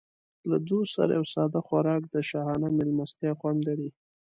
[0.49, 3.89] له دوست سره یو ساده خوراک د شاهانه مېلمستیا خوند لري.